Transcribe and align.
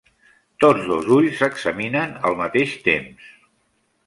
Tots 0.63 0.87
dos 0.91 1.11
ulls 1.17 1.37
s'examinen 1.41 2.17
al 2.31 2.39
mateix 2.43 2.75
temps. 2.89 3.31